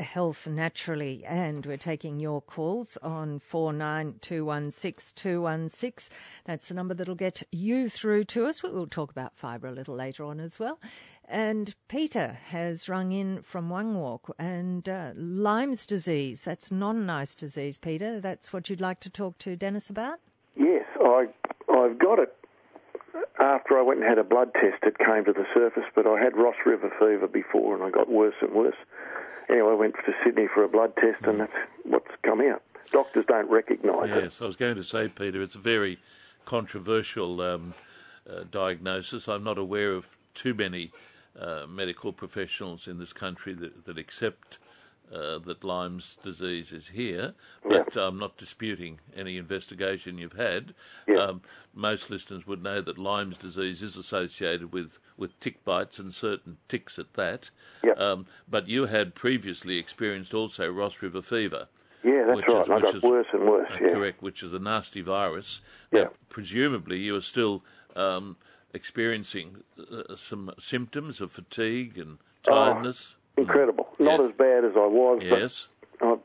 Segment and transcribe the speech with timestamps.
[0.00, 1.24] health naturally.
[1.24, 6.08] And we're taking your calls on 49216216.
[6.44, 8.62] That's the number that'll get you through to us.
[8.62, 10.78] We'll talk about fibre a little later on as well.
[11.28, 16.42] And Peter has rung in from Wangwalk and uh, Lyme's disease.
[16.42, 18.20] That's non nice disease, Peter.
[18.20, 20.18] That's what you'd like to talk to Dennis about?
[20.56, 21.26] Yes, I,
[21.72, 22.34] I've got it
[23.40, 26.20] after I went and had a blood test, it came to the surface, but I
[26.20, 28.76] had Ross River fever before and I got worse and worse.
[29.50, 31.52] Anyway, I went to Sydney for a blood test and that's
[31.84, 32.62] what's come out.
[32.92, 34.22] Doctors don't recognise yes, it.
[34.24, 35.98] Yes, I was going to say, Peter, it's a very
[36.44, 37.74] controversial um,
[38.28, 39.28] uh, diagnosis.
[39.28, 40.92] I'm not aware of too many
[41.38, 44.58] uh, medical professionals in this country that, that accept
[45.12, 48.02] uh, that Lyme's disease is here, but yeah.
[48.02, 50.74] I'm not disputing any investigation you've had.
[51.08, 51.16] Yeah.
[51.16, 51.42] Um,
[51.74, 56.58] most listeners would know that Lyme's disease is associated with, with tick bites and certain
[56.68, 57.50] ticks at that.
[57.82, 57.92] Yeah.
[57.92, 61.68] Um, but you had previously experienced also Ross River fever.
[62.02, 62.62] Yeah, that's right.
[62.62, 63.68] Is, I got is, worse and worse.
[63.70, 63.92] Uh, yeah.
[63.92, 65.60] Correct, which is a nasty virus.
[65.92, 66.04] Yeah.
[66.04, 67.62] Now, presumably you are still
[67.94, 68.36] um,
[68.72, 73.16] experiencing uh, some symptoms of fatigue and oh, tiredness.
[73.16, 73.88] Oh incredible.
[73.98, 74.30] Not yes.
[74.30, 75.68] as bad as I was, yes.
[76.00, 76.16] but uh,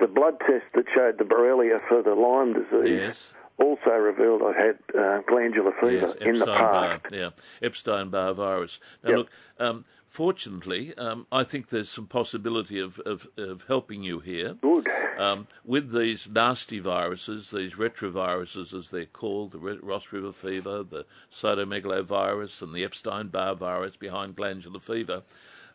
[0.00, 3.32] the blood test that showed the Borrelia for the Lyme disease yes.
[3.58, 6.26] also revealed I had uh, glandular fever yes.
[6.26, 7.06] in the past.
[7.10, 7.30] Yeah,
[7.62, 8.80] Epstein-Barr virus.
[9.02, 9.18] Now, yep.
[9.18, 14.54] look, um, fortunately, um, I think there's some possibility of, of, of helping you here.
[14.60, 14.88] Good.
[15.18, 21.06] Um, with these nasty viruses, these retroviruses as they're called, the Ross River fever, the
[21.32, 25.22] cytomegalovirus, and the Epstein Barr virus behind glandular fever,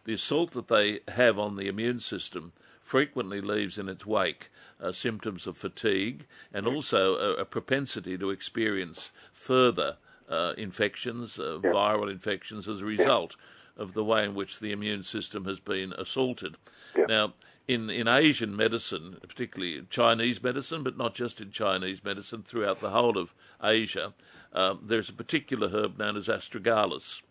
[0.04, 4.50] the assault that they have on the immune system frequently leaves in its wake
[4.82, 9.98] uh, symptoms of fatigue and also a, a propensity to experience further
[10.30, 11.72] uh, infections, uh, yeah.
[11.72, 13.36] viral infections, as a result
[13.78, 16.56] of the way in which the immune system has been assaulted.
[16.98, 17.06] Yeah.
[17.08, 17.34] Now,
[17.68, 22.90] in, in Asian medicine, particularly Chinese medicine, but not just in Chinese medicine, throughout the
[22.90, 24.14] whole of Asia,
[24.54, 27.22] um, there's a particular herb known as astragalus.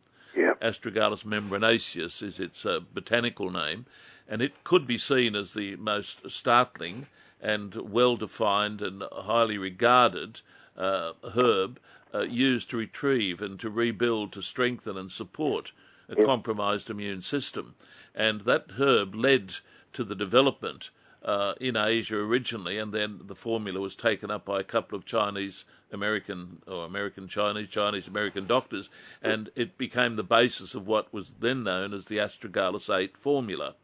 [0.60, 0.72] Yep.
[0.72, 3.87] Astragalus membranaceus is its uh, botanical name,
[4.28, 7.06] and it could be seen as the most startling
[7.41, 10.41] and well defined and highly regarded
[10.76, 11.81] uh, herb
[12.15, 15.72] uh, used to retrieve and to rebuild, to strengthen and support
[16.09, 17.75] a compromised immune system.
[18.15, 19.54] And that herb led
[19.92, 20.91] to the development
[21.25, 25.04] uh, in Asia originally, and then the formula was taken up by a couple of
[25.04, 28.88] Chinese American or American Chinese, Chinese American doctors,
[29.22, 33.75] and it became the basis of what was then known as the Astragalus 8 formula.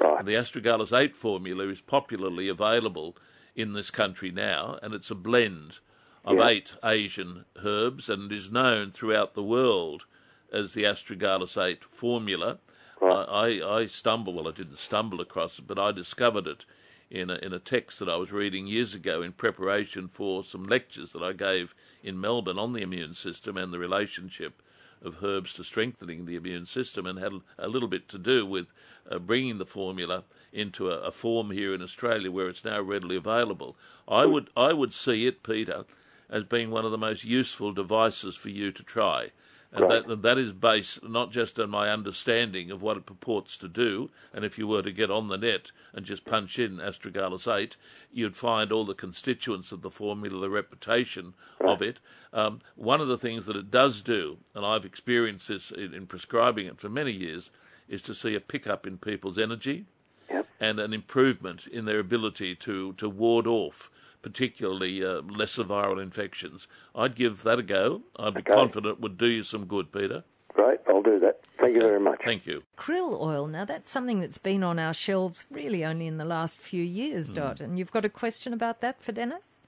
[0.00, 0.20] Right.
[0.20, 3.16] And the Astragalus 8 formula is popularly available
[3.56, 5.78] in this country now, and it's a blend
[6.24, 6.48] of yeah.
[6.48, 10.06] eight Asian herbs and is known throughout the world
[10.52, 12.58] as the Astragalus 8 formula.
[13.00, 13.60] Right.
[13.62, 16.64] I, I stumbled, well, I didn't stumble across it, but I discovered it
[17.10, 20.64] in a, in a text that I was reading years ago in preparation for some
[20.64, 24.62] lectures that I gave in Melbourne on the immune system and the relationship
[25.04, 28.68] of herbs to strengthening the immune system, and had a little bit to do with
[29.10, 33.16] uh, bringing the formula into a, a, form here in Australia where it's now readily
[33.16, 33.76] available.
[34.08, 35.84] I would I would see it, Peter,
[36.30, 39.30] as being one of the most useful devices for you to try.
[39.74, 40.06] And right.
[40.06, 44.08] that, that is based not just on my understanding of what it purports to do,
[44.32, 47.76] and if you were to get on the net and just punch in astragalus 8,
[48.12, 51.70] you'd find all the constituents of the formula, the reputation right.
[51.70, 51.98] of it.
[52.32, 56.06] Um, one of the things that it does do, and I've experienced this in, in
[56.06, 57.50] prescribing it for many years,
[57.88, 59.86] is to see a pickup in people's energy
[60.30, 60.46] yep.
[60.60, 63.90] and an improvement in their ability to, to ward off
[64.24, 66.66] particularly uh, lesser viral infections.
[66.94, 68.02] I'd give that a go.
[68.16, 68.54] I'd be okay.
[68.54, 70.24] confident it would do you some good, Peter.
[70.54, 71.40] Great, I'll do that.
[71.60, 72.20] Thank you very much.
[72.24, 72.62] Thank you.
[72.78, 73.46] Krill oil.
[73.46, 77.28] Now, that's something that's been on our shelves really only in the last few years,
[77.28, 77.34] Hmm.
[77.34, 77.60] Dot.
[77.60, 79.60] And you've got a question about that for Dennis?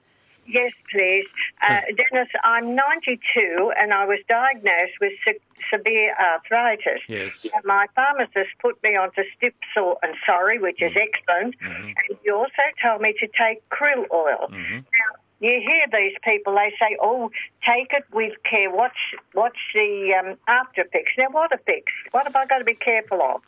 [0.47, 1.25] Yes, please.
[1.67, 7.01] Uh, Dennis, I'm 92 and I was diagnosed with se- severe arthritis.
[7.07, 7.45] Yes.
[7.53, 11.59] And my pharmacist put me onto Stiff Sore and Sorry, which is excellent.
[11.59, 11.87] Mm-hmm.
[11.87, 14.47] And he also told me to take krill oil.
[14.49, 14.75] Mm-hmm.
[14.75, 17.29] Now, you hear these people, they say, oh,
[17.65, 18.71] take it with care.
[18.71, 21.11] Watch, watch the um, after effects.
[21.17, 21.93] Now, what effects?
[22.11, 23.41] What have I got to be careful of?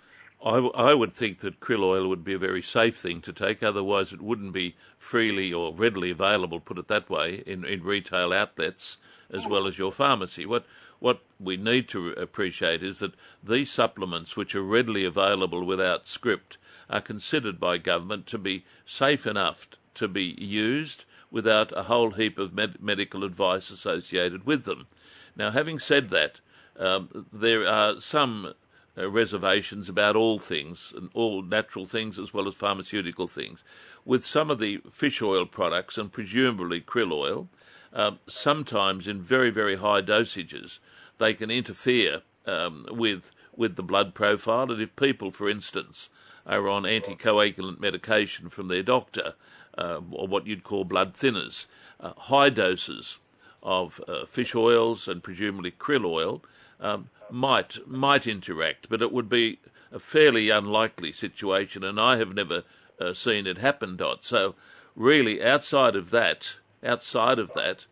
[0.43, 3.33] I, w- I would think that krill oil would be a very safe thing to
[3.33, 7.83] take, otherwise, it wouldn't be freely or readily available, put it that way, in, in
[7.83, 8.97] retail outlets
[9.29, 10.45] as well as your pharmacy.
[10.45, 10.65] What,
[10.99, 13.13] what we need to appreciate is that
[13.43, 16.57] these supplements, which are readily available without script,
[16.89, 22.39] are considered by government to be safe enough to be used without a whole heap
[22.39, 24.87] of med- medical advice associated with them.
[25.35, 26.39] Now, having said that,
[26.77, 28.53] um, there are some
[28.99, 33.63] uh, reservations about all things, and all natural things as well as pharmaceutical things.
[34.05, 37.47] With some of the fish oil products, and presumably krill oil,
[37.93, 40.79] um, sometimes in very, very high dosages,
[41.17, 44.71] they can interfere um, with with the blood profile.
[44.71, 46.09] And if people, for instance,
[46.45, 49.33] are on anticoagulant medication from their doctor,
[49.77, 51.67] uh, or what you'd call blood thinners,
[51.99, 53.17] uh, high doses
[53.61, 56.41] of uh, fish oils and presumably krill oil
[56.79, 59.59] um, might might interact, but it would be
[59.91, 62.63] a fairly unlikely situation, and I have never
[62.99, 63.95] uh, seen it happen.
[63.97, 64.23] Dot.
[64.23, 64.55] So,
[64.95, 67.85] really, outside of that, outside of that,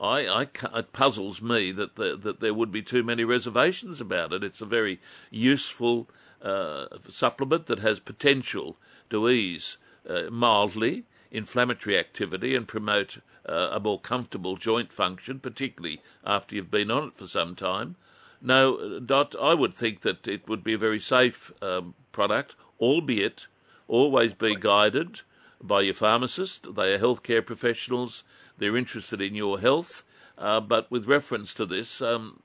[0.00, 0.42] I, I
[0.78, 4.44] it puzzles me that the, that there would be too many reservations about it.
[4.44, 5.00] It's a very
[5.30, 6.08] useful
[6.42, 8.76] uh, supplement that has potential
[9.10, 9.76] to ease
[10.08, 13.18] uh, mildly inflammatory activity and promote
[13.48, 17.96] uh, a more comfortable joint function, particularly after you've been on it for some time.
[18.44, 23.46] No, Dot, I would think that it would be a very safe um, product, albeit
[23.88, 25.22] always be guided
[25.62, 26.74] by your pharmacist.
[26.74, 28.22] They are healthcare professionals.
[28.58, 30.02] They're interested in your health.
[30.36, 32.42] Uh, but with reference to this, um,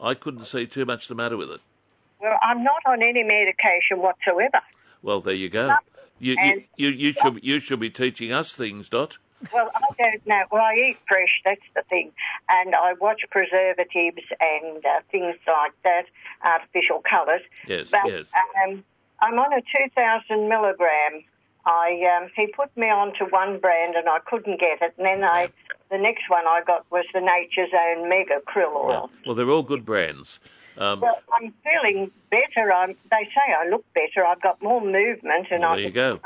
[0.00, 1.60] I couldn't see too much the matter with it.
[2.18, 4.60] Well, I'm not on any medication whatsoever.
[5.02, 5.76] Well, there you go.
[6.18, 9.18] You, you, you, you, should, you should be teaching us things, Dot.
[9.52, 10.42] Well, I don't know.
[10.50, 12.12] Well, I eat fresh, that's the thing.
[12.48, 16.04] And I watch preservatives and uh, things like that,
[16.44, 17.42] artificial colours.
[17.66, 18.26] Yes, but, yes.
[18.64, 18.84] Um,
[19.20, 21.24] I'm on a 2,000 milligram.
[21.64, 24.94] I um, He put me on to one brand and I couldn't get it.
[24.98, 25.48] And then I,
[25.90, 29.10] the next one I got was the Nature's Own Mega Krill Oil.
[29.10, 29.18] Yeah.
[29.26, 30.40] Well, they're all good brands.
[30.76, 32.72] Um, well, I'm feeling better.
[32.72, 34.24] I'm, they say I look better.
[34.24, 36.20] I've got more movement, and well, I there you go.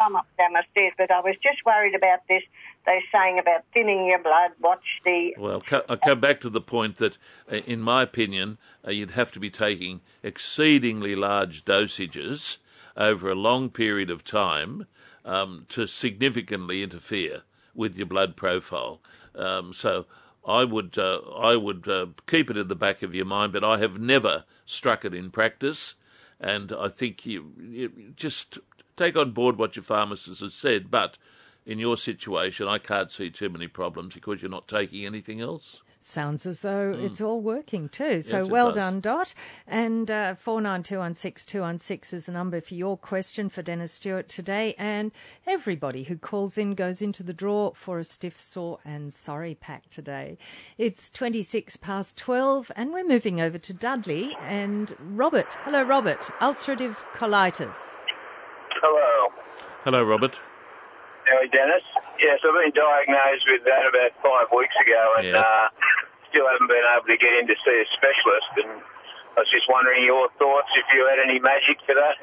[0.00, 0.94] Come up down my stairs.
[0.96, 2.42] But I was just worried about this.
[2.86, 4.52] They're saying about thinning your blood.
[4.60, 5.34] Watch the.
[5.38, 7.18] Well, I come back to the point that,
[7.52, 8.56] uh, in my opinion,
[8.86, 12.56] uh, you'd have to be taking exceedingly large dosages
[12.96, 14.86] over a long period of time
[15.24, 17.42] um, to significantly interfere
[17.74, 19.00] with your blood profile.
[19.34, 20.06] Um, so
[20.46, 23.64] I would uh, I would uh, keep it in the back of your mind, but
[23.64, 25.94] I have never struck it in practice,
[26.40, 28.58] and I think you, you just
[29.00, 30.90] take on board what your pharmacist has said.
[30.90, 31.16] But
[31.64, 35.80] in your situation, I can't see too many problems because you're not taking anything else.
[36.02, 37.04] Sounds as though mm.
[37.04, 38.22] it's all working too.
[38.22, 38.76] So yes, well does.
[38.76, 39.34] done, Dot.
[39.66, 44.74] And uh, 49216216 is the number for your question for Dennis Stewart today.
[44.78, 45.12] And
[45.46, 49.90] everybody who calls in goes into the draw for a stiff, sore and sorry pack
[49.90, 50.38] today.
[50.78, 55.52] It's 26 past 12 and we're moving over to Dudley and Robert.
[55.64, 56.22] Hello, Robert.
[56.40, 58.00] Ulcerative colitis.
[58.80, 59.32] Hello.
[59.84, 60.38] Hello, Robert.
[61.26, 61.84] Hello, Dennis.
[62.18, 65.46] Yes, I've been diagnosed with that about five weeks ago, and Yes.
[65.46, 65.68] uh,
[66.28, 68.50] still haven't been able to get in to see a specialist.
[68.56, 68.82] And
[69.36, 72.16] I was just wondering your thoughts if you had any magic for that.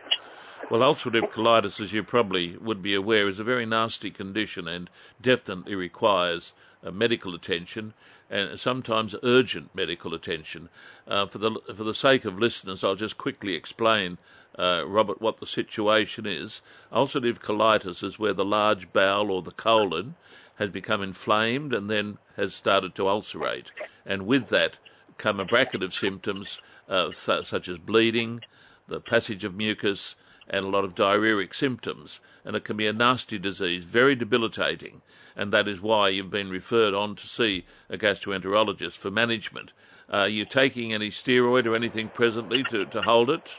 [0.69, 4.89] Well, ulcerative colitis, as you probably would be aware, is a very nasty condition and
[5.21, 6.53] definitely requires
[6.83, 7.94] uh, medical attention
[8.30, 10.69] and sometimes urgent medical attention.
[11.07, 14.18] Uh, for the for the sake of listeners, I'll just quickly explain,
[14.57, 16.62] uh, Robert, what the situation is.
[16.92, 20.15] Ulcerative colitis is where the large bowel or the colon
[20.56, 23.71] has become inflamed and then has started to ulcerate,
[24.06, 24.80] and with that
[25.18, 28.42] come a bracket of symptoms uh, su- such as bleeding,
[28.88, 30.15] the passage of mucus,
[30.50, 32.19] and a lot of diarrheic symptoms.
[32.45, 35.01] And it can be a nasty disease, very debilitating,
[35.36, 39.72] and that is why you've been referred on to see a gastroenterologist for management.
[40.12, 43.58] Uh, are you taking any steroid or anything presently to, to hold it?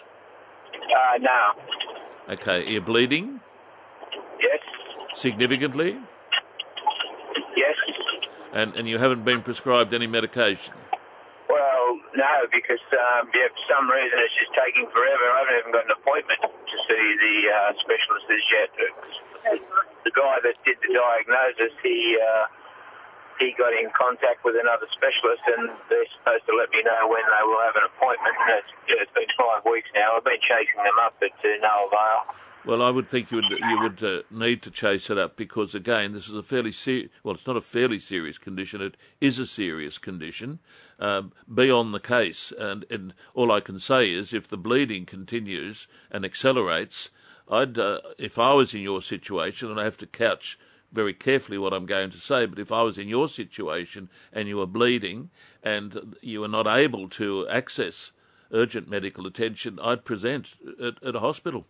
[0.88, 2.34] Uh, no.
[2.34, 3.40] Okay, are you bleeding
[4.40, 4.60] Yes.
[5.14, 5.96] significantly?
[7.56, 7.76] Yes.
[8.52, 10.74] And, and you haven't been prescribed any medication?
[11.48, 15.24] Well, no, because um, yeah, for some reason it's just taking forever.
[15.32, 18.70] I haven't even got an appointment to see the uh, specialist as yet.
[20.04, 22.44] The guy that did the diagnosis, he uh,
[23.38, 27.22] he got in contact with another specialist, and they're supposed to let me know when
[27.22, 28.34] they will have an appointment.
[28.34, 30.18] And it's, it's been five weeks now.
[30.18, 32.34] I've been chasing them up, but to no avail.
[32.64, 35.74] Well, I would think you would you would uh, need to chase it up because
[35.74, 38.82] again, this is a fairly ser- well, it's not a fairly serious condition.
[38.82, 40.58] It is a serious condition.
[40.98, 45.06] Um, be on the case, and, and all I can say is, if the bleeding
[45.06, 47.10] continues and accelerates,
[47.48, 50.58] I'd uh, if I was in your situation, and I have to couch
[50.92, 54.48] very carefully what I'm going to say, but if I was in your situation and
[54.48, 55.30] you were bleeding
[55.62, 58.12] and you were not able to access
[58.52, 61.66] urgent medical attention, I'd present at, at a hospital.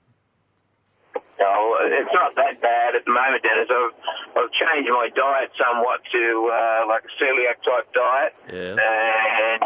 [1.41, 3.69] No, it's not that bad at the moment, Dennis.
[3.71, 3.93] I've,
[4.37, 8.77] I've changed my diet somewhat to uh, like a celiac type diet, Yeah.
[8.77, 9.63] and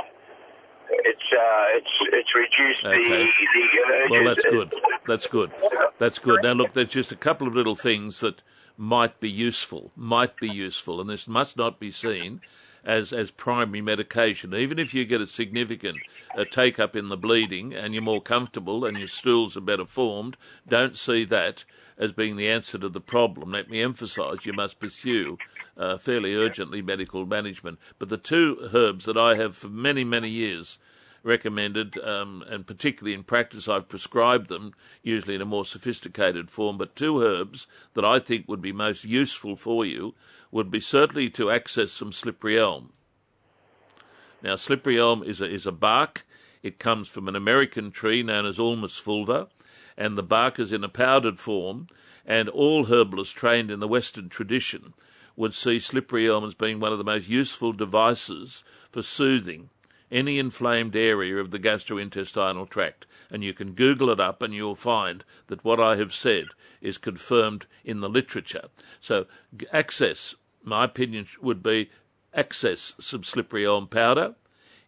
[0.90, 3.02] it's uh, it's it's reduced Okay.
[3.04, 4.10] the the urges.
[4.10, 4.74] Well, that's good.
[5.06, 5.50] That's good.
[5.98, 6.42] That's good.
[6.42, 8.42] Now, look, there's just a couple of little things that
[8.76, 12.40] might be useful, might be useful, and this must not be seen
[12.84, 14.54] as as primary medication.
[14.54, 15.98] Even if you get a significant
[16.36, 19.86] uh, take up in the bleeding and you're more comfortable and your stools are better
[19.86, 20.36] formed,
[20.66, 21.64] don't see that
[21.98, 23.52] as being the answer to the problem.
[23.52, 25.38] Let me emphasise you must pursue
[25.76, 27.78] uh, fairly urgently medical management.
[27.98, 30.78] But the two herbs that I have for many, many years
[31.22, 36.78] recommended, um, and particularly in practice, I've prescribed them, usually in a more sophisticated form.
[36.78, 40.14] But two herbs that I think would be most useful for you
[40.50, 42.92] would be certainly to access some slippery elm.
[44.42, 46.26] Now, slippery elm is a, is a bark.
[46.62, 49.48] It comes from an American tree known as Ulmus fulva,
[49.96, 51.88] and the bark is in a powdered form.
[52.24, 54.94] And all herbalists trained in the Western tradition
[55.34, 59.70] would see slippery elm as being one of the most useful devices for soothing
[60.12, 63.06] any inflamed area of the gastrointestinal tract.
[63.30, 66.48] And you can Google it up and you'll find that what I have said
[66.80, 68.68] is confirmed in the literature.
[69.00, 69.26] So,
[69.72, 71.90] access, my opinion would be
[72.34, 74.34] access some slippery elm powder.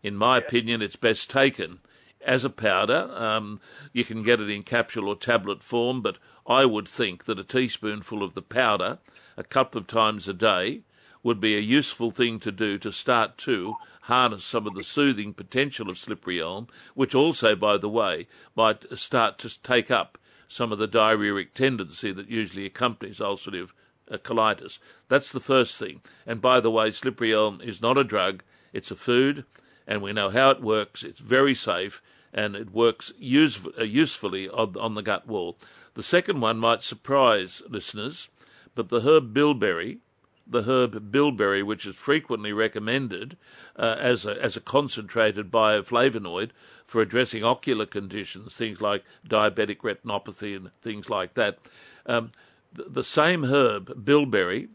[0.02, 1.80] In my opinion, it's best taken
[2.24, 3.10] as a powder.
[3.14, 3.60] Um,
[3.92, 7.44] you can get it in capsule or tablet form, but I would think that a
[7.44, 8.98] teaspoonful of the powder
[9.36, 10.82] a couple of times a day
[11.24, 15.32] would be a useful thing to do to start to harness some of the soothing
[15.32, 20.70] potential of slippery elm, which also, by the way, might start to take up some
[20.70, 23.70] of the diarrheic tendency that usually accompanies ulcerative
[24.10, 24.78] uh, colitis.
[25.08, 26.02] That's the first thing.
[26.26, 29.46] And by the way, slippery elm is not a drug, it's a food,
[29.86, 31.02] and we know how it works.
[31.02, 32.02] It's very safe,
[32.32, 35.56] and it works use, uh, usefully on, on the gut wall.
[35.94, 38.28] The second one might surprise listeners,
[38.74, 40.00] but the herb bilberry,
[40.46, 43.36] the herb bilberry, which is frequently recommended
[43.76, 46.50] uh, as a, as a concentrated bioflavonoid
[46.84, 51.58] for addressing ocular conditions, things like diabetic retinopathy and things like that.
[52.06, 52.30] Um,
[52.72, 54.68] the, the same herb, bilberry,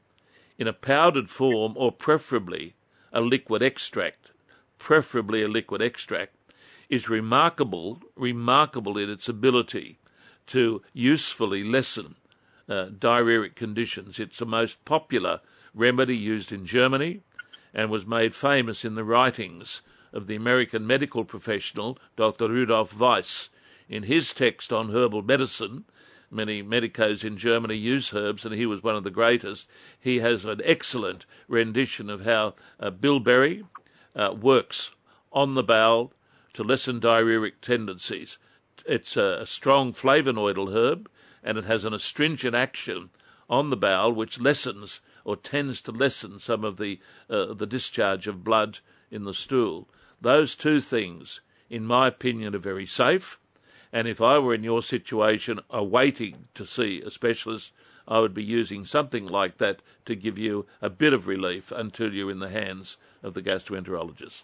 [0.58, 2.74] in a powdered form or preferably
[3.14, 4.32] a liquid extract,
[4.78, 6.36] preferably a liquid extract,
[6.90, 10.00] is remarkable, remarkable in its ability
[10.48, 12.16] to usefully lessen
[12.68, 14.20] uh, diarrheic conditions.
[14.20, 15.42] It's the most popular
[15.74, 17.22] remedy used in Germany
[17.74, 22.50] and was made famous in the writings of the American medical professional Dr.
[22.50, 23.50] Rudolf Weiss.
[23.88, 25.86] In his text on herbal medicine,
[26.32, 29.68] many medicos in Germany use herbs, and he was one of the greatest.
[30.00, 33.64] He has an excellent rendition of how uh, bilberry
[34.16, 34.92] uh, works
[35.32, 36.14] on the bowel
[36.54, 38.38] to lessen diarrheic tendencies.
[38.86, 41.10] It's a, a strong flavonoidal herb,
[41.44, 43.10] and it has an astringent action
[43.50, 48.26] on the bowel, which lessens or tends to lessen some of the uh, the discharge
[48.26, 48.80] of blood
[49.12, 49.88] in the stool.
[50.20, 53.38] Those two things, in my opinion, are very safe.
[53.94, 57.72] And if I were in your situation, awaiting to see a specialist,
[58.08, 62.12] I would be using something like that to give you a bit of relief until
[62.12, 64.42] you're in the hands of the gastroenterologist.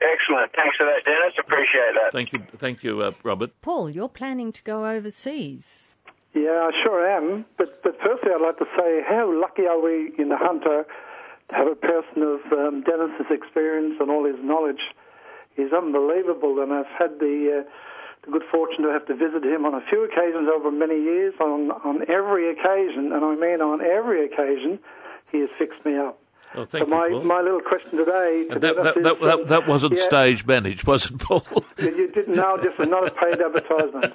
[0.00, 0.52] Excellent.
[0.56, 1.34] Thanks for that, Dennis.
[1.38, 2.12] Appreciate that.
[2.12, 3.50] Thank you, thank you, uh, Robert.
[3.60, 5.96] Paul, you're planning to go overseas.
[6.38, 7.44] Yeah, I sure am.
[7.56, 10.86] But but firstly, I'd like to say how lucky are we in the Hunter
[11.50, 14.94] to have a person of um, Dennis's experience and all his knowledge.
[15.56, 17.70] He's unbelievable, and I've had the uh,
[18.24, 21.34] the good fortune to have to visit him on a few occasions over many years.
[21.40, 24.78] On on every occasion, and I mean on every occasion,
[25.32, 26.20] he has fixed me up.
[26.54, 27.24] Oh, thank so my, Paul.
[27.24, 28.46] my little question today.
[28.50, 31.44] To that, that, is, that, that, um, that wasn't yeah, stage managed, was it, Paul?
[31.76, 34.14] You, you didn't know, just not a paid advertisement.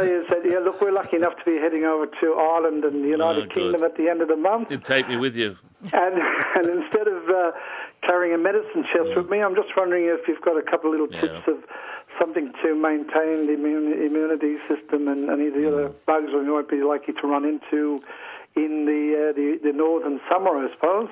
[0.00, 3.04] Say is that, yeah, look, we're lucky enough to be heading over to Ireland and
[3.04, 3.54] the United Oh.
[3.54, 4.70] Kingdom at the end of the month.
[4.70, 5.56] You'd take me with you.
[5.92, 6.14] And,
[6.56, 7.52] and instead of uh,
[8.02, 10.98] carrying a medicine chest with me, I'm just wondering if you've got a couple of
[11.00, 11.20] little Yeah.
[11.20, 11.64] tips of
[12.18, 16.68] something to maintain the immune, immunity system and any of the other bugs we might
[16.68, 18.02] be likely to run into
[18.56, 21.08] in the uh, the, the northern summer, I suppose.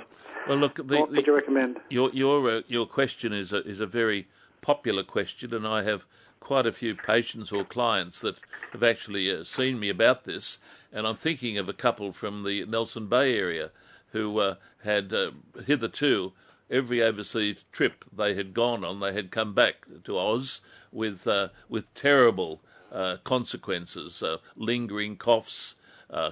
[0.48, 1.78] Well, look, the, what would you recommend?
[1.88, 4.26] your your uh, your question is a, is a very
[4.60, 6.04] popular question, and I have
[6.40, 8.36] quite a few patients or clients that
[8.72, 10.58] have actually uh, seen me about this.
[10.92, 13.70] And I'm thinking of a couple from the Nelson Bay area
[14.12, 14.54] who uh,
[14.84, 15.30] had uh,
[15.66, 16.32] hitherto
[16.70, 20.60] every overseas trip they had gone on, they had come back to Oz
[20.92, 22.60] with uh, with terrible
[22.92, 25.74] uh, consequences, uh, lingering coughs,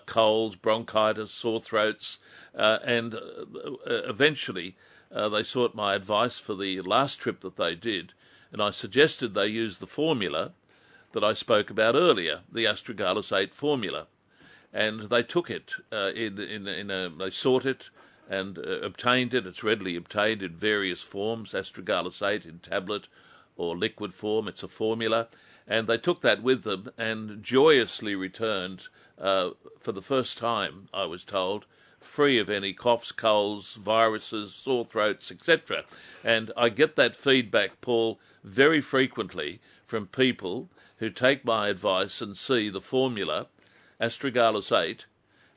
[0.07, 2.19] colds, bronchitis, sore throats,
[2.55, 3.15] and
[3.87, 4.75] eventually
[5.11, 8.15] they sought my advice for the last trip that they did,
[8.53, 10.53] and I suggested they use the formula
[11.13, 14.07] that I spoke about earlier, the astragalus 8 formula,
[14.73, 17.91] and they took it uh, in in in a they sought it
[18.29, 19.47] and uh, obtained it.
[19.47, 23.09] It's readily obtained in various forms, astragalus 8 in tablet
[23.57, 24.49] or liquid form.
[24.49, 25.29] It's a formula.
[25.69, 28.85] And they took that with them and joyously returned
[29.19, 29.51] uh,
[29.81, 31.67] for the first time, I was told,
[32.07, 35.85] free of any coughs, colds, viruses, sore throats, etc.
[36.25, 42.37] And I get that feedback, Paul, very frequently from people who take my advice and
[42.37, 43.49] see the formula,
[44.01, 45.07] astragalus 8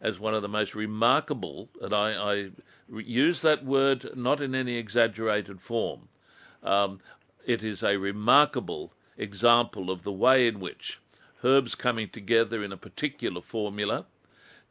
[0.01, 2.50] as one of the most remarkable, and I, I
[2.89, 6.08] use that word not in any exaggerated form.
[6.63, 7.00] Um,
[7.46, 11.00] it is a remarkable example of the way in which
[11.44, 14.06] herbs coming together in a particular formula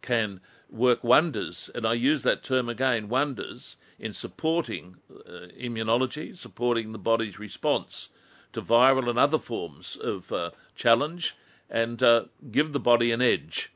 [0.00, 6.92] can work wonders, and I use that term again, wonders, in supporting uh, immunology, supporting
[6.92, 8.10] the body's response
[8.52, 11.36] to viral and other forms of uh, challenge,
[11.68, 13.72] and uh, give the body an edge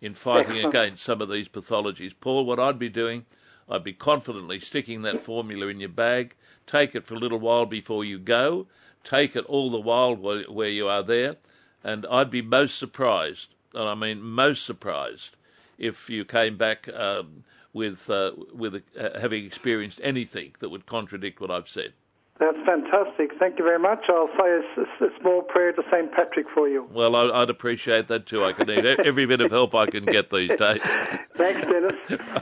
[0.00, 2.12] in fighting against some of these pathologies.
[2.20, 3.24] Paul, what I'd be doing,
[3.68, 6.34] I'd be confidently sticking that formula in your bag,
[6.66, 8.66] take it for a little while before you go,
[9.04, 11.36] take it all the while where you are there,
[11.82, 15.36] and I'd be most surprised, and I mean most surprised,
[15.82, 21.40] if you came back um, with uh, with uh, having experienced anything that would contradict
[21.40, 21.92] what I've said.
[22.38, 23.32] That's fantastic.
[23.38, 24.06] Thank you very much.
[24.08, 24.60] I'll say a,
[25.04, 26.10] a small prayer to St.
[26.10, 26.88] Patrick for you.
[26.90, 28.44] Well, I, would appreciate that too.
[28.44, 30.80] I can need every bit of help I can get these days.
[31.36, 31.94] Thanks, Dennis.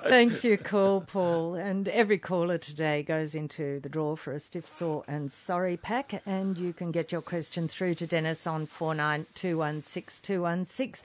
[0.04, 1.54] Thanks for your call, Paul.
[1.54, 6.22] And every caller today goes into the draw for a stiff sore and sorry pack.
[6.24, 11.02] And you can get your question through to Dennis on 49216216.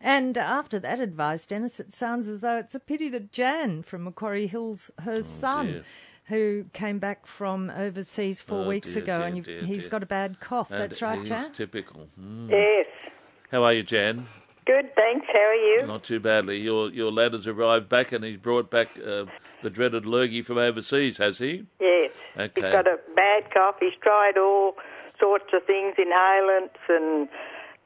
[0.00, 4.04] And after that advice, Dennis, it sounds as though it's a pity that Jan from
[4.04, 5.84] Macquarie Hills, her oh, son, dear
[6.28, 10.02] who came back from overseas four oh, weeks dear, ago, dear, and dear, he's got
[10.02, 10.70] a bad cough.
[10.70, 11.50] And That's right, Jan.
[11.52, 12.06] Typical.
[12.20, 12.50] Mm.
[12.50, 12.86] Yes.
[13.50, 14.26] How are you, Jan?
[14.66, 15.26] Good, thanks.
[15.32, 15.86] How are you?
[15.86, 16.58] Not too badly.
[16.58, 19.24] Your your lad has arrived back, and he's brought back uh,
[19.62, 21.64] the dreaded lurgy from overseas, has he?
[21.80, 22.12] Yes.
[22.36, 22.60] Okay.
[22.60, 23.76] He's got a bad cough.
[23.80, 24.76] He's tried all
[25.18, 27.28] sorts of things, inhalants and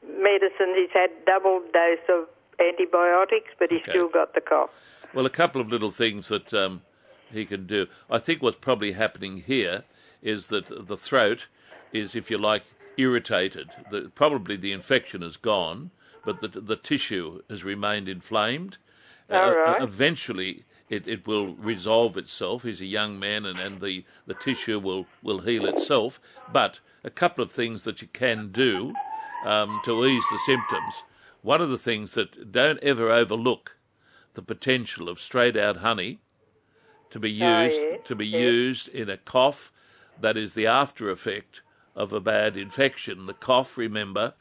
[0.07, 0.73] medicine.
[0.75, 2.27] He's had double dose of
[2.59, 3.91] antibiotics, but he's Okay.
[3.91, 4.69] still got the cough.
[5.13, 6.81] Well, a couple of little things that um,
[7.31, 7.87] he can do.
[8.09, 9.83] I think what's probably happening here
[10.21, 11.47] is that the throat
[11.91, 12.63] is, if you like,
[12.97, 13.69] irritated.
[13.91, 15.91] The, probably the infection is gone,
[16.25, 18.77] but the, the tissue has remained inflamed.
[19.29, 19.81] Uh, All right.
[19.81, 22.63] eventually, it, it will resolve itself.
[22.63, 26.19] He's a young man, and, and the, the tissue will, will heal itself.
[26.51, 28.93] But a couple of things that you can do
[29.43, 31.03] um, to ease the symptoms.
[31.41, 33.77] One of the things that don't ever overlook
[34.33, 36.19] the potential of straight out honey
[37.09, 38.41] to be Oh, used yes, to be yes.
[38.41, 39.71] used in a cough
[40.19, 41.61] that is the after effect
[41.95, 43.25] of a bad infection.
[43.25, 44.33] The cough, remember,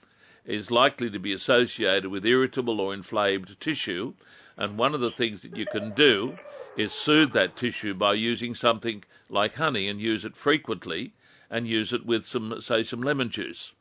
[0.44, 4.14] is likely to be associated with irritable or inflamed tissue,
[4.56, 6.38] and one of the things that you can do
[6.76, 11.12] is soothe that tissue by using something like honey and use it frequently
[11.50, 13.72] and use it with some say some lemon juice.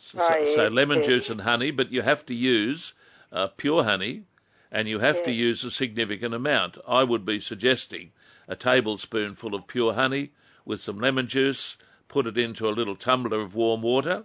[0.00, 2.94] So, Oh, so- lemon juice and honey, but you have to use
[3.32, 4.24] uh, pure honey
[4.72, 6.78] and you have to use a significant amount.
[6.86, 8.12] I would be suggesting
[8.48, 10.30] a tablespoonful of pure honey
[10.64, 11.76] with some lemon juice,
[12.08, 14.24] put it into a little tumbler of warm water,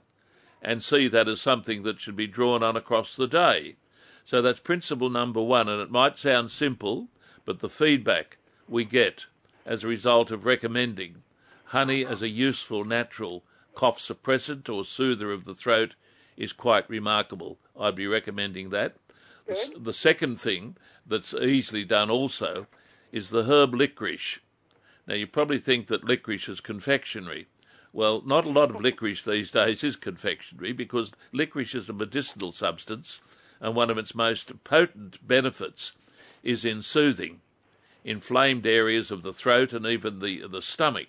[0.61, 3.75] and see that as something that should be drawn on across the day.
[4.23, 7.09] So that's principle number one, and it might sound simple,
[7.43, 9.25] but the feedback we get
[9.65, 11.23] as a result of recommending
[11.65, 13.43] honey as a useful natural
[13.75, 15.95] cough suppressant or soother of the throat
[16.37, 17.59] is quite remarkable.
[17.79, 18.95] I'd be recommending that.
[19.47, 22.67] The, the second thing that's easily done also
[23.11, 24.39] is the herb licorice.
[25.07, 27.47] Now, you probably think that licorice is confectionery.
[27.93, 32.51] Well, not a lot of licorice these days is confectionery because licorice is a medicinal
[32.51, 33.19] substance,
[33.61, 35.91] and one of its most potent benefits
[36.43, 37.41] is in soothing
[38.05, 41.07] inflamed areas of the throat and even the, the stomach.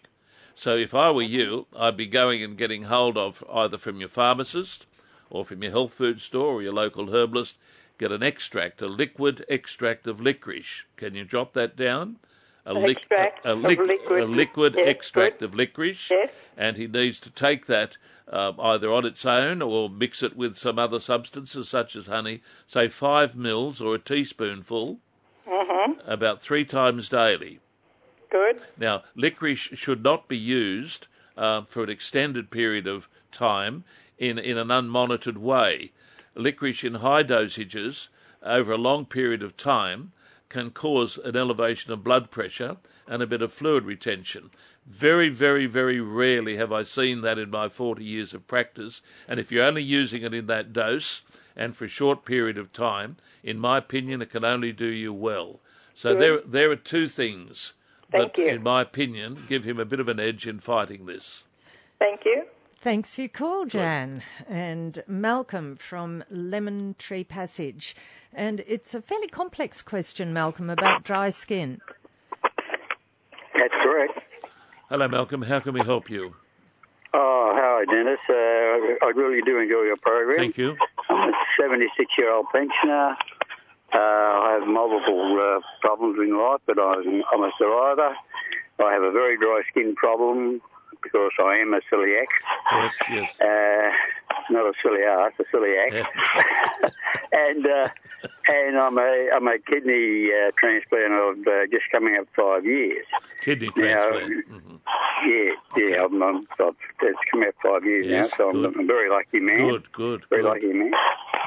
[0.58, 4.08] So if I were you, I'd be going and getting hold of either from your
[4.08, 4.86] pharmacist
[5.30, 7.58] or from your health food store or your local herbalist,
[7.98, 10.84] get an extract, a liquid extract of licorice.
[10.96, 12.16] Can you jot that down?
[12.64, 14.22] A, lic- Extract a, a lic- licorice.
[14.24, 15.44] a liquid Yes, extract good.
[15.50, 16.30] of licorice, Yes.
[16.56, 17.96] and he needs to take that
[18.28, 22.42] uh, either on its own or mix it with some other substances such as honey,
[22.66, 24.98] say five mils or a teaspoonful,
[25.48, 26.00] Mm-hmm.
[26.10, 27.60] about three times daily.
[28.36, 28.62] Good.
[28.76, 31.06] Now, licorice should not be used
[31.38, 33.84] uh, for an extended period of time
[34.18, 35.92] in, in an unmonitored way.
[36.34, 38.08] Licorice in high dosages
[38.42, 40.12] over a long period of time
[40.50, 42.76] can cause an elevation of blood pressure
[43.08, 44.50] and a bit of fluid retention.
[44.86, 49.40] Very, very, very rarely have I seen that in my 40 years of practice, and
[49.40, 51.22] if you're only using it in that dose
[51.56, 55.12] and for a short period of time, in my opinion, it can only do you
[55.12, 55.60] well.
[55.94, 57.72] So there, there are two things
[58.10, 58.48] Thank that, you.
[58.48, 61.44] in my opinion, give him a bit of an edge in fighting this.
[61.98, 62.44] Thank you.
[62.80, 64.22] Thanks for your call, Jan.
[64.48, 67.96] And Malcolm from Lemon Tree Passage.
[68.32, 71.80] And it's a fairly complex question, Malcolm, about dry skin.
[73.54, 74.20] That's correct.
[74.88, 75.42] Hello, Malcolm.
[75.42, 76.36] How can we help you?
[77.12, 78.20] Oh, hi, Dennis.
[78.28, 80.36] Uh, I really do enjoy your program.
[80.36, 80.76] Thank you.
[81.08, 83.16] I'm a 76 year old pensioner.
[83.96, 88.14] Uh, I have multiple uh, problems in life, but I'm, I'm a survivor.
[88.78, 90.60] I have a very dry skin problem
[91.02, 92.26] because I am a celiac.
[92.72, 93.40] Yes, yes.
[93.40, 93.90] Uh,
[94.50, 96.06] not a silly ass, a celiac.
[97.32, 97.88] and uh,
[98.48, 103.06] and I'm a I'm a kidney uh, transplant of uh, just coming up five years.
[103.40, 104.48] Kidney Now, transplant.
[104.50, 104.80] Mhm.
[105.26, 106.04] Yeah, yeah.
[106.04, 108.64] I'm, I'm, I've, it's coming up five years Yes, now, so I'm.
[108.66, 109.56] I'm a very lucky man.
[109.70, 110.92] Good, good, Very good, lucky man.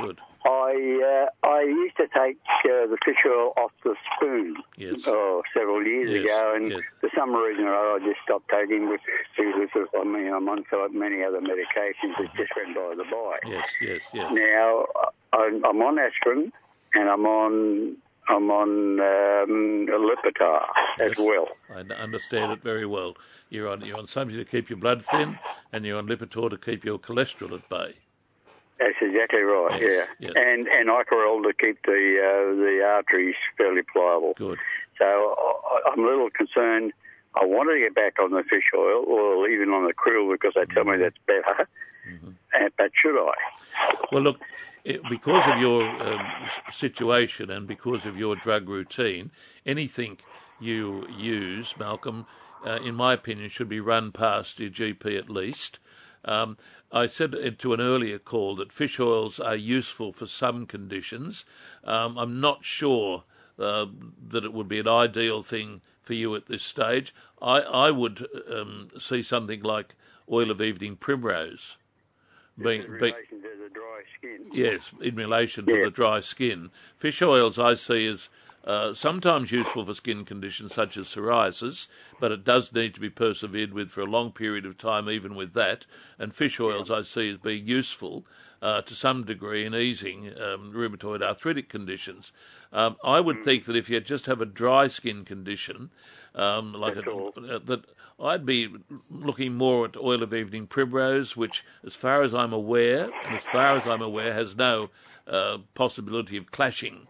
[0.02, 0.20] good.
[0.46, 5.04] I uh, I used to take uh, the fish oil off the spoon Yes.
[5.08, 6.80] oh, several years Yes, ago, and yes.
[7.02, 9.02] for some reason or other, I just stopped taking it
[9.36, 13.38] because I mean I'm on so many other medications that just went by the by.
[13.48, 14.32] Yes, yes, yes.
[14.34, 14.86] Now
[15.34, 16.52] I'm, I'm on aspirin
[16.94, 17.98] and I'm on
[18.30, 20.62] I'm on um, Lipitor
[21.02, 21.48] as well.
[21.76, 23.18] I understand it very well.
[23.50, 25.38] You're on you're on something to keep your blood thin,
[25.74, 27.96] and you're on Lipitor to keep your cholesterol at bay.
[28.80, 29.82] That's exactly right.
[29.82, 30.34] Yes, yeah, yes.
[30.36, 34.34] and and Icarol to keep the uh, the arteries fairly pliable.
[34.36, 34.58] Good.
[34.98, 36.94] So I, I'm a little concerned.
[37.36, 40.54] I wanted to get back on the fish oil or even on the krill because
[40.56, 41.02] they tell me Mm-hmm.
[41.02, 41.68] that's better.
[42.56, 43.96] Uh, but should I?
[44.12, 44.40] Well, look,
[44.84, 46.26] it, because of your um,
[46.72, 49.32] situation and because of your drug routine,
[49.66, 50.18] anything
[50.60, 52.26] you use, Malcolm,
[52.66, 55.80] uh, in my opinion, should be run past your GP at least.
[56.26, 56.58] Um,
[56.92, 61.46] I said to an earlier call that fish oils are useful for some conditions.
[61.84, 63.24] Um, I'm not sure
[63.60, 63.86] uh,
[64.30, 67.14] that it would be an ideal thing for you at this stage.
[67.42, 69.96] I, I would um, see something like
[70.32, 71.78] oil of evening primrose
[72.58, 74.50] being, In being relation to the dry skin.
[74.52, 76.72] Yes, in relation to the dry skin.
[76.98, 78.30] Fish oils I see as
[78.66, 81.88] uh, sometimes useful for skin conditions such as psoriasis,
[82.20, 85.36] but it does need to be persevered with for a long period of time, even
[85.36, 85.86] with that.
[86.18, 88.26] And fish oils I see as being useful
[88.62, 92.34] uh, to some degree in easing um, rheumatoid arthritic conditions.
[92.74, 95.92] Um, I would think that if you just have a dry skin condition,
[96.36, 97.86] um, like a, uh, that
[98.20, 98.70] I'd be
[99.10, 103.44] looking more at oil of evening primrose, which, as far as I'm aware, and as
[103.46, 104.90] far as I'm aware, has no
[105.26, 107.08] uh, possibility of clashing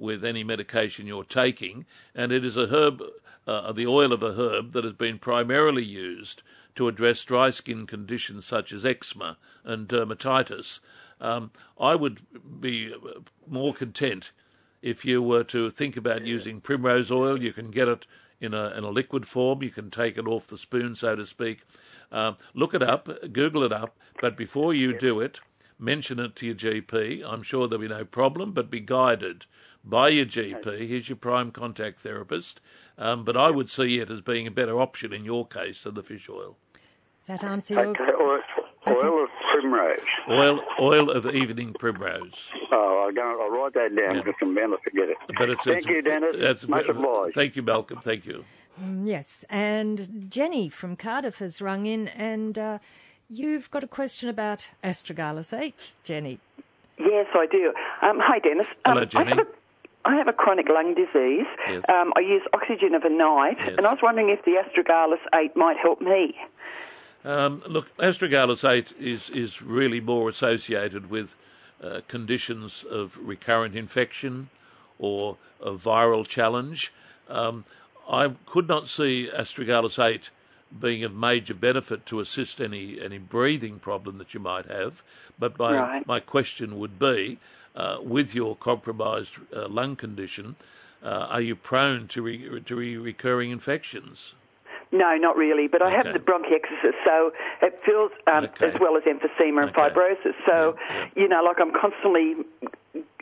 [0.00, 1.84] with any medication you're taking,
[2.14, 3.02] and it is a herb,
[3.46, 6.42] uh, the oil of a herb that has been primarily used
[6.74, 10.80] to address dry skin conditions such as eczema and dermatitis.
[11.20, 12.22] Um, I would
[12.60, 12.94] be
[13.46, 14.32] more content
[14.80, 17.42] if you were to think about using primrose oil.
[17.42, 18.06] You can get it
[18.40, 19.62] in a, in a liquid form.
[19.62, 21.60] You can take it off the spoon, so to speak.
[22.10, 25.40] Um, look it up, Google it up, but before you do it,
[25.78, 27.22] mention it to your GP.
[27.26, 29.46] I'm sure there'll be no problem, but be guided
[29.84, 30.86] by your GP.
[30.86, 32.60] He's your prime contact therapist.
[32.98, 35.94] Um, but I would see it as being a better option in your case than
[35.94, 36.56] the fish oil.
[37.18, 38.40] Does that answer your Okay, oil,
[38.88, 39.98] oil of primrose.
[40.28, 42.50] Oil, oil of evening primrose.
[42.72, 45.16] Oh, I'm going, I'll write that down because I'm bound to forget it.
[45.38, 46.34] But it's, Thank it's, you, Dennis.
[46.36, 47.34] it's- Much obliged.
[47.34, 47.98] Thank you, Malcolm.
[48.00, 48.44] Thank you.
[49.02, 52.78] Yes, and Jenny from Cardiff has rung in, and uh,
[53.28, 56.38] you've got a question about astragalus 8, Jenny.
[56.98, 57.72] Yes, I do.
[58.02, 58.68] Um, hi, Dennis.
[58.86, 59.32] Hello, um, Jenny.
[59.32, 59.50] I have, a,
[60.04, 61.46] I have a chronic lung disease.
[61.68, 61.84] Yes.
[61.88, 63.74] Um, I use oxygen of a night, Yes.
[63.76, 66.36] and I was wondering if the astragalus 8 might help me.
[67.24, 71.34] Um, look, astragalus 8 is, is really more associated with
[71.82, 74.48] uh, conditions of recurrent infection
[74.98, 76.92] or a viral challenge.
[77.28, 77.64] Um,
[78.10, 80.30] I could not see astragalus 8
[80.80, 85.02] being of major benefit to assist any, any breathing problem that you might have,
[85.38, 86.06] but my, Right.
[86.06, 87.38] my question would be
[87.76, 90.56] uh, with your compromised uh, lung condition,
[91.02, 94.34] uh, are you prone to, re- to re- recurring infections?
[94.92, 98.66] No, not really, but I have the bronchiectasis, so it feels, um, Okay.
[98.66, 99.80] as well as emphysema and Okay.
[99.88, 100.34] fibrosis.
[100.44, 102.34] So, Yeah, you know, like I'm constantly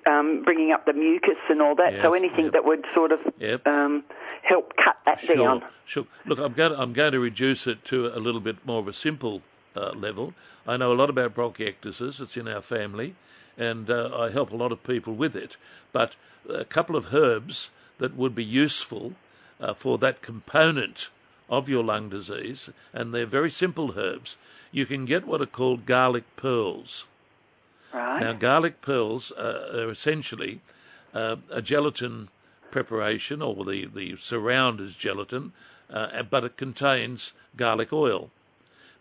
[0.07, 2.01] um, bringing up the mucus and all that.
[2.01, 2.53] so anything yep.
[2.55, 3.67] that would sort of Yep.
[3.69, 4.03] um,
[4.43, 5.63] help cut that Sure, down.
[5.85, 6.07] sure.
[6.25, 6.73] Look, I'm going.
[6.73, 9.43] To, I'm going to reduce it to a little bit more of a simple
[9.77, 10.33] uh, level.
[10.67, 12.21] I know a lot about bronchiectasis.
[12.23, 13.15] It's in our family,
[13.59, 15.57] and uh, I help a lot of people with it.
[15.93, 16.17] But
[16.49, 19.13] a couple of herbs that would be useful
[19.61, 21.11] uh, for that component
[21.51, 24.37] of your lung disease, and they're very simple herbs.
[24.71, 27.07] You can get what are called garlic pearls.
[27.93, 28.21] Right.
[28.21, 30.61] Now, garlic pearls uh, are essentially
[31.15, 32.29] uh, a gelatin
[32.71, 35.53] preparation, or the, the surround is gelatin,
[35.91, 38.31] uh, but it contains garlic oil.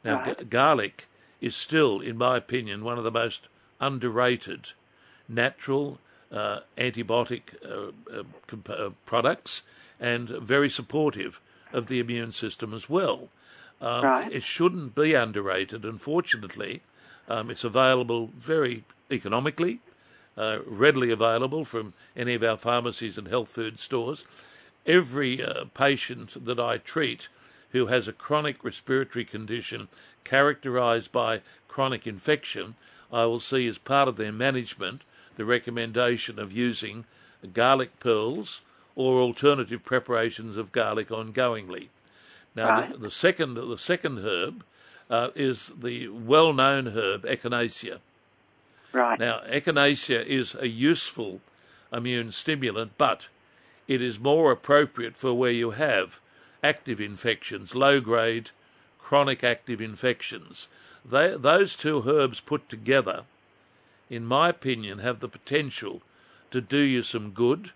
[0.04, 0.40] Now, Right.
[0.40, 1.08] g- garlic
[1.42, 4.72] is still, in my opinion, one of the most underrated
[5.28, 6.00] natural
[6.32, 9.62] uh, antibiotic uh, uh, comp- uh, products
[10.00, 11.40] and very supportive
[11.74, 13.30] of the immune system as well.
[13.82, 14.32] Um, Right.
[14.32, 15.86] It shouldn't be underrated.
[15.86, 16.82] Unfortunately,
[17.28, 19.80] um, it's available very economically,
[20.38, 24.26] uh, readily available from any of our pharmacies and health food stores.
[24.86, 27.28] Every uh, patient that I treat
[27.72, 29.88] who has a chronic respiratory condition
[30.24, 32.76] characterized by chronic infection,
[33.12, 35.02] I will see as part of their management
[35.36, 37.06] the recommendation of using
[37.54, 38.62] garlic pearls
[38.96, 41.88] or alternative preparations of garlic ongoingly.
[42.56, 42.92] Now, Right.
[42.92, 44.64] the, the second the second herb
[45.10, 48.00] uh, is the well-known herb echinacea.
[48.92, 49.20] Right.
[49.20, 51.42] Now, echinacea is a useful
[51.94, 53.28] immune stimulant, but
[53.88, 56.20] it is more appropriate for where you have
[56.64, 58.52] active infections, low-grade
[59.00, 60.68] chronic active infections.
[61.10, 63.24] They, those two herbs put together,
[64.10, 66.02] in my opinion, have the potential
[66.52, 67.72] to do you some good.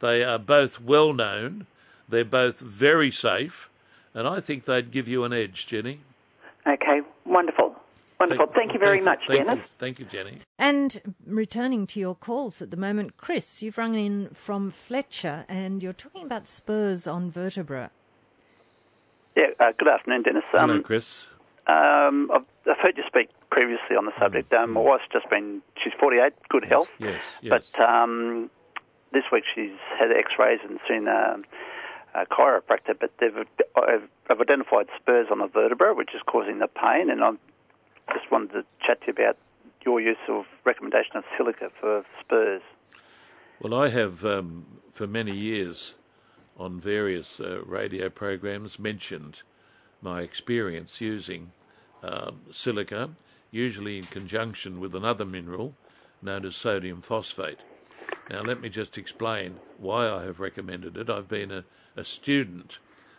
[0.00, 1.66] They are both well known,
[2.08, 3.68] they're both very safe,
[4.14, 6.00] and I think they'd give you an edge, Jenny.
[6.66, 7.00] Okay.
[7.24, 7.74] Wonderful.
[8.18, 8.48] Wonderful.
[8.54, 9.64] Thank, you very much, thank Dennis.
[9.64, 10.38] You, thank you, Jenny.
[10.58, 15.82] And returning to your calls at the moment, Chris, you've rung in from Fletcher and
[15.82, 17.90] you're talking about spurs on vertebra.
[19.36, 20.42] Yeah, uh, good afternoon, Dennis.
[20.50, 21.26] Hello, Um, Chris.
[21.70, 24.52] Um, I've, I've heard you speak previously on the subject.
[24.52, 26.88] Um, my wife's just been, she's 48, good health.
[26.98, 27.70] Yes, yes.
[27.76, 28.50] But um,
[29.12, 31.44] this week she's had x-rays and seen um,
[32.14, 33.34] a chiropractor, but they've,
[34.28, 37.32] have identified spurs on the vertebra, which is causing the pain, and I
[38.12, 39.36] just wanted to chat to you about
[39.84, 42.62] your use of recommendation of silica for spurs.
[43.60, 45.94] Well, I have um, for many years
[46.56, 49.42] on various uh, radio programs mentioned
[50.02, 51.52] my experience using
[52.02, 53.10] um, silica,
[53.50, 55.74] usually in conjunction with another mineral
[56.22, 57.58] known as sodium phosphate.
[58.28, 61.10] Now, let me just explain why I have recommended it.
[61.10, 61.64] I've been a,
[61.96, 62.78] a student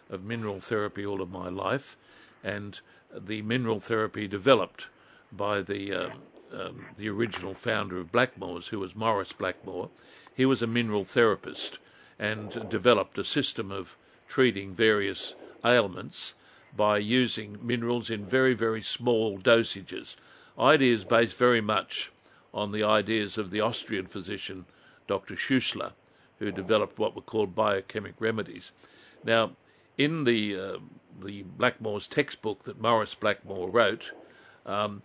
[0.10, 1.98] of mineral therapy all of my life,
[2.44, 2.80] and
[3.14, 4.88] the mineral therapy developed
[5.32, 6.12] by the um,
[6.54, 9.90] um, the original founder of Blackmore's, who was Maurice Blackmore.
[10.36, 11.80] He was a mineral therapist
[12.20, 13.96] and developed a system of
[14.28, 15.34] treating various
[15.66, 16.34] ailments
[16.76, 20.16] by using minerals in very, very small dosages.
[20.58, 22.12] Ideas based very much
[22.54, 24.66] on the ideas of the Austrian physician
[25.08, 25.36] Dr.
[25.36, 25.94] Schussler,
[26.40, 28.72] who developed what were called biochemic remedies.
[29.24, 29.52] Now,
[29.98, 30.78] in the uh,
[31.22, 34.12] the Blackmore's textbook that Maurice Blackmore wrote,
[34.66, 35.04] um,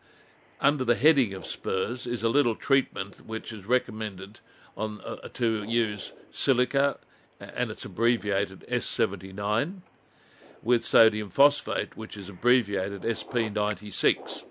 [0.61, 4.41] under the heading of spurs is a little treatment which is recommended
[4.77, 6.99] on uh, to use silica,
[7.41, 9.81] and it's abbreviated S79,
[10.67, 14.43] with sodium phosphate, which is abbreviated SP96.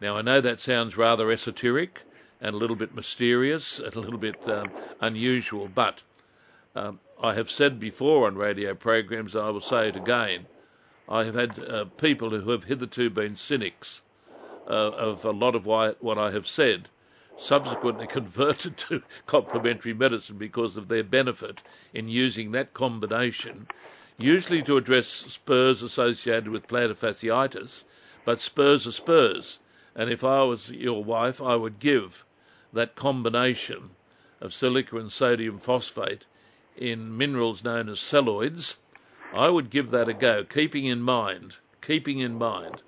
[0.00, 2.02] Now, I know that sounds rather esoteric
[2.40, 6.02] and a little bit mysterious and a little bit um, unusual, but
[6.76, 10.46] um, I have said before on radio programs, and I will say it again,
[11.08, 14.02] I have had uh, people who have hitherto been cynics
[14.68, 16.88] uh, of a lot of why, what I have said
[17.36, 23.66] subsequently converted to complementary medicine because of their benefit in using that combination,
[24.22, 27.84] usually to address spurs associated with plantar fasciitis,
[28.24, 29.58] but spurs are spurs.
[29.94, 32.24] And if I was your wife, I would give
[32.72, 33.90] that combination
[34.40, 36.24] of silica and sodium phosphate
[36.76, 38.76] in minerals known as celloids.
[39.34, 42.82] I would give that a go, keeping in mind, keeping in mind,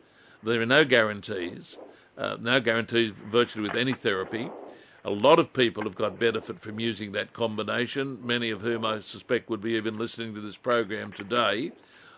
[0.44, 1.78] there are no guarantees,
[2.18, 4.50] uh, no guarantees virtually with any therapy.
[5.06, 9.00] A lot of people have got benefit from using that combination, many of whom I
[9.00, 11.72] suspect would be even listening to this program today.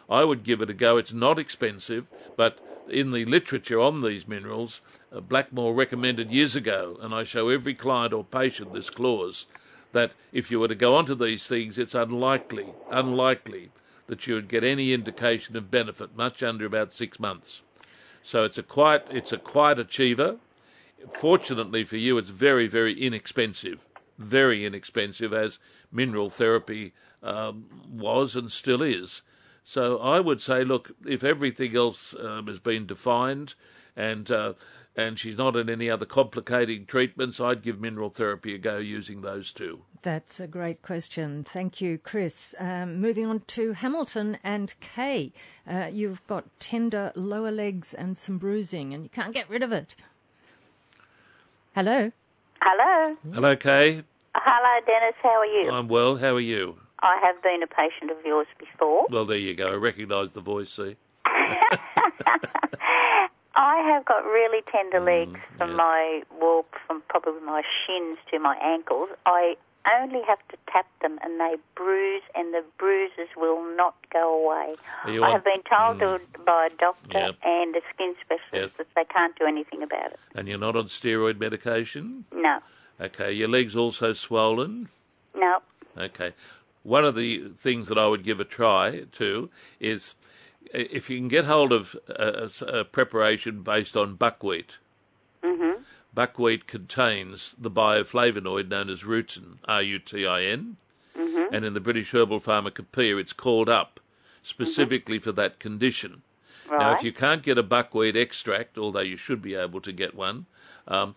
[0.09, 0.97] I would give it a go.
[0.97, 4.81] It's not expensive, but in the literature on these minerals,
[5.13, 9.47] uh, Blackmore recommended years ago, and I show every client or patient this clause,
[9.91, 13.71] that if you were to go onto these things, it's unlikely, unlikely
[14.07, 17.63] that you would get any indication of benefit much under about six months.
[18.23, 20.37] So it's a quite it's a quiet achiever.
[21.13, 23.81] Fortunately for you, it's very very inexpensive,
[24.19, 25.59] very inexpensive as
[25.91, 26.93] mineral therapy
[27.23, 29.23] um, was and still is.
[29.65, 33.55] So I would say, look, if everything else um, has been defined
[33.97, 34.53] and uh,
[34.97, 39.21] and she's not in any other complicating treatments, I'd give mineral therapy a go using
[39.21, 39.83] those two.
[40.03, 41.45] That's a great question.
[41.45, 42.55] Thank you, Chris.
[42.59, 45.33] Um, moving on to Hamilton and Kay.
[45.69, 49.73] Uh, you've got tender lower legs and some bruising, and you can't get rid of
[49.73, 49.97] it.
[51.77, 52.11] Hello.
[52.63, 53.17] Hello.
[53.35, 53.91] Hello, Kay.
[53.91, 54.03] Hello,
[54.35, 55.15] Hello, Dennis.
[55.23, 55.71] How are you?
[55.71, 56.17] I'm well.
[56.17, 56.79] How are you?
[57.01, 59.05] I have been a patient of yours before.
[59.11, 59.75] Well, there you go.
[59.75, 60.97] I recognise the voice, see?
[61.27, 61.69] I
[63.93, 65.77] have got really tender mm, legs from yes.
[65.77, 69.11] my walk from probably my shins to my ankles.
[69.27, 69.57] I
[70.03, 74.75] only have to tap them and they bruise, and the bruises will not go away.
[75.05, 77.35] I on- have been told to, by a doctor Yep.
[77.43, 78.73] and a skin specialist Yes.
[78.75, 80.21] that they can't do anything about it.
[80.35, 82.25] And you're not on steroid medication?
[82.33, 82.59] No,
[83.01, 83.31] Okay.
[83.33, 84.89] Your legs also swollen?
[85.35, 85.59] no.
[85.99, 86.33] Okay.
[86.83, 90.15] One of the things that I would give a try to is
[90.73, 94.79] if you can get hold of a, a- a preparation based on buckwheat.
[95.43, 95.83] Mm-hmm.
[96.17, 100.79] Buckwheat contains the bioflavonoid known as rutin, R-U-T-I-N,
[101.17, 101.55] Mm-hmm.
[101.55, 104.01] and in the British Herbal Pharmacopoeia it's called up
[104.43, 106.21] specifically for that condition.
[106.71, 110.15] Now, if you can't get a buckwheat extract, although you should be able to get
[110.15, 110.45] one,
[110.87, 111.15] um,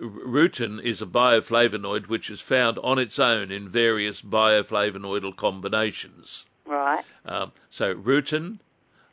[0.00, 6.46] rutin is a bioflavonoid which is found on its own in various bioflavonoidal combinations.
[6.64, 7.04] Right.
[7.26, 8.58] Um, so, rutin,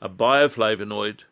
[0.02, 1.24] a bioflavonoid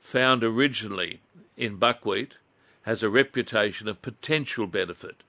[0.00, 1.20] found originally
[1.56, 2.34] in buckwheat,
[2.82, 5.22] has a reputation of potential benefit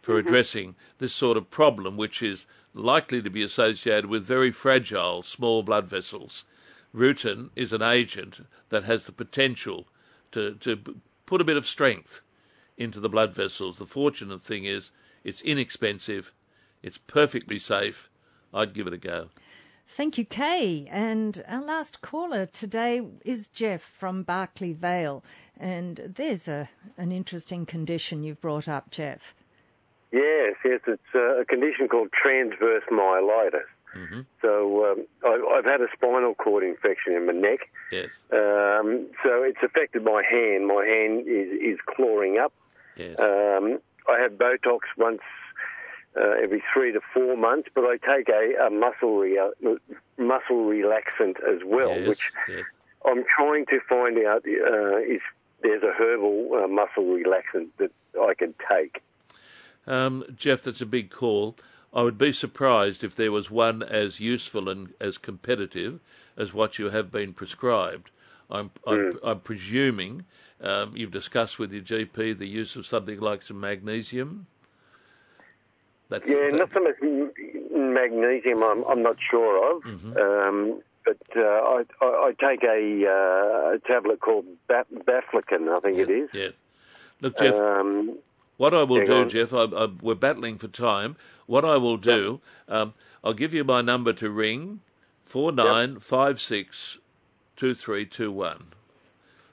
[0.00, 0.26] for mm-hmm.
[0.26, 5.62] addressing this sort of problem, which is likely to be associated with very fragile small
[5.62, 6.44] blood vessels.
[6.94, 9.86] Rutin is an agent that has the potential
[10.32, 10.78] to, to
[11.26, 12.20] put a bit of strength
[12.76, 13.78] into the blood vessels.
[13.78, 14.90] The fortunate thing is
[15.24, 16.32] it's inexpensive,
[16.82, 18.10] it's perfectly safe.
[18.52, 19.28] I'd give it a go.
[19.86, 20.86] Thank you, Kay.
[20.90, 25.22] And our last caller today is Jeff from Barclay Vale.
[25.58, 29.34] And there's a an interesting condition you've brought up, Jeff.
[30.12, 33.66] Yes, yes, it's uh, a condition called transverse myelitis.
[33.96, 34.20] Mm-hmm.
[34.42, 37.60] So um, I, I've had a spinal cord infection in my neck.
[37.92, 40.66] Yes, Um, so it's affected my hand.
[40.66, 42.52] My hand is, is clawing up.
[42.96, 43.16] yes.
[43.18, 45.20] Um, I have Botox once
[46.16, 49.78] uh, every three to four months, but I take a, a muscle rea-
[50.18, 52.64] muscle relaxant as well, yes, which yes.
[53.06, 55.22] I'm trying to find out uh, if
[55.64, 59.02] there's a herbal uh, muscle relaxant that I can take.
[59.86, 61.56] Um, Jeff, that's a big call.
[61.92, 66.00] I would be surprised if there was one as useful and as competitive
[66.36, 68.10] as what you have been prescribed.
[68.50, 70.24] I'm, I'm, I'm presuming
[70.60, 74.46] um, you've discussed with your GP the use of something like some magnesium.
[76.10, 76.96] That's Yeah, that- not so much
[77.72, 78.62] magnesium.
[78.62, 80.16] I'm, I'm not sure of, Mhm.
[80.16, 85.68] um, but uh, I, I, I take a, uh, a tablet called Ba- Baclofen.
[85.68, 86.30] I think yes, it is.
[86.32, 86.54] Yes.
[87.20, 88.18] Look, Jeff, Um,
[88.56, 89.28] What I will do, on.
[89.28, 91.16] Jeff, I, I, we're battling for time.
[91.46, 94.80] What I will do, um, I'll give you my number to ring:
[95.24, 96.98] four nine five six
[97.56, 98.72] two three two one.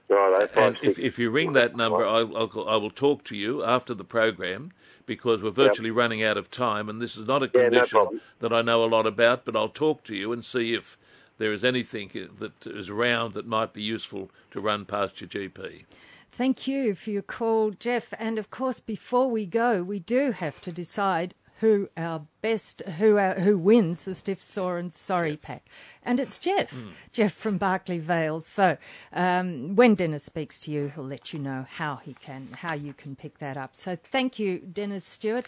[0.10, 3.64] right, And if, if you ring that number, I, I'll, I will talk to you
[3.64, 4.72] after the program
[5.06, 8.22] because we're virtually running out of time, and this is not a Yeah, no condition
[8.40, 9.46] that I know a lot about.
[9.46, 10.98] But I'll talk to you and see if
[11.42, 15.86] there is anything that is around that might be useful to run past your GP.
[16.32, 18.14] Thank you for your call, Jeff.
[18.20, 23.18] And of course, before we go, we do have to decide who our best, who
[23.18, 25.68] our, who wins the stiff sore and sorry pack,
[26.04, 26.76] and it's Jeff,
[27.14, 28.40] Jeff from Barclay Vale.
[28.40, 28.78] So
[29.14, 32.94] um, when Dennis speaks to you, he'll let you know how he can, how you
[32.94, 33.76] can pick that up.
[33.76, 35.48] So thank you, Dennis Stewart.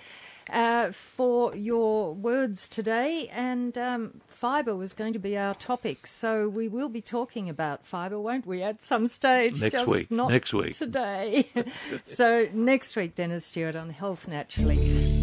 [0.51, 6.49] Uh, for your words today, and um, fibre was going to be our topic, so
[6.49, 9.61] we will be talking about fibre, won't we, at some stage?
[9.61, 10.75] Next just week, Not next week.
[10.75, 11.47] today.
[12.03, 15.22] so next week, Dennis Stewart on Health Naturally.